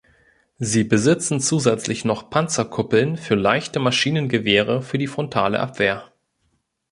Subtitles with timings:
[0.57, 6.11] Sie besitzen zusätzlich noch Panzerkuppeln für leichte Maschinengewehre für die frontale Abwehr.